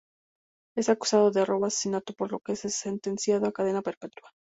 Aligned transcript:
Es 0.75 0.89
acusado 0.89 1.29
de 1.29 1.45
robo 1.45 1.67
y 1.67 1.67
asesinato, 1.67 2.13
por 2.15 2.31
lo 2.31 2.39
que 2.39 2.53
es 2.53 2.61
sentenciado 2.61 3.45
a 3.45 3.51
cadena 3.53 3.83
perpetua. 3.83 4.31